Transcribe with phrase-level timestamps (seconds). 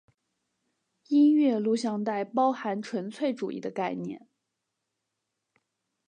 [1.09, 4.27] 音乐录像带包含纯粹主义的概念。